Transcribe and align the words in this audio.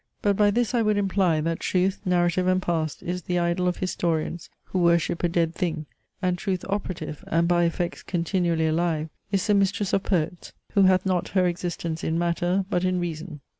But 0.23 0.35
by 0.35 0.49
this 0.49 0.73
I 0.73 0.81
would 0.81 0.97
imply, 0.97 1.41
that 1.41 1.59
truth, 1.59 2.01
narrative 2.05 2.47
and 2.47 2.59
past, 2.59 3.03
is 3.03 3.21
the 3.21 3.37
idol 3.37 3.67
of 3.67 3.77
historians, 3.77 4.49
(who 4.63 4.79
worship 4.79 5.21
a 5.23 5.29
dead 5.29 5.53
thing), 5.53 5.85
and 6.23 6.39
truth 6.39 6.65
operative, 6.67 7.23
and 7.27 7.47
by 7.47 7.65
effects 7.65 8.01
continually 8.01 8.65
alive, 8.65 9.09
is 9.31 9.45
the 9.45 9.53
mistress 9.53 9.93
of 9.93 10.01
poets, 10.01 10.53
who 10.71 10.81
hath 10.85 11.05
not 11.05 11.27
her 11.37 11.45
existence 11.45 12.03
in 12.03 12.17
matter, 12.17 12.65
but 12.71 12.83
in 12.83 12.99
reason." 12.99 13.41